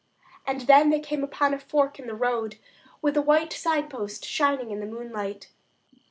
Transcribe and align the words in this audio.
And 0.47 0.61
then 0.61 0.89
they 0.89 0.99
came 0.99 1.23
upon 1.23 1.53
a 1.53 1.59
fork 1.59 1.99
in 1.99 2.07
the 2.07 2.15
road 2.15 2.57
with 3.03 3.15
a 3.15 3.21
white 3.21 3.53
signpost 3.53 4.25
shining 4.25 4.71
in 4.71 4.79
the 4.79 4.87
moonlight. 4.87 5.51